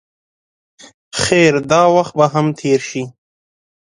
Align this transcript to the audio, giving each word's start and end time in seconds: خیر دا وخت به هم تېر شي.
خیر 1.21 1.53
دا 1.71 1.81
وخت 1.95 2.13
به 2.17 2.25
هم 2.33 2.47
تېر 2.59 2.79
شي. 2.89 3.03